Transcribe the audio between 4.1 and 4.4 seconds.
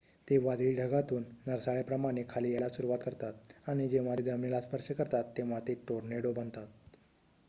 ते